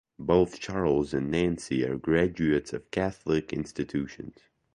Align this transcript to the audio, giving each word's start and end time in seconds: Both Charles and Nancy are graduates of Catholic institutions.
Both 0.17 0.59
Charles 0.59 1.13
and 1.13 1.29
Nancy 1.29 1.85
are 1.85 1.95
graduates 1.95 2.73
of 2.73 2.89
Catholic 2.89 3.53
institutions. 3.53 4.39